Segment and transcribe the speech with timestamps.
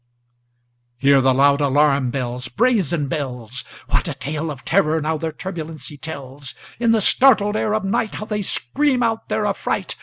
[0.97, 3.63] Hear the loud alarum bells, Brazen bells!
[3.89, 6.55] What a tale of terror, now, their turbulency tells!
[6.79, 9.95] In the startled ear of nightHow they scream out their affright!